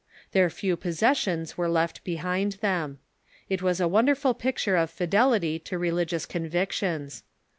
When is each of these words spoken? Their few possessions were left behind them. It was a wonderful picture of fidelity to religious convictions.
Their 0.31 0.49
few 0.49 0.77
possessions 0.77 1.59
were 1.59 1.69
left 1.69 2.03
behind 2.03 2.53
them. 2.53 2.97
It 3.49 3.61
was 3.61 3.79
a 3.79 3.87
wonderful 3.87 4.33
picture 4.33 4.75
of 4.75 4.89
fidelity 4.89 5.59
to 5.59 5.77
religious 5.77 6.25
convictions. 6.25 7.21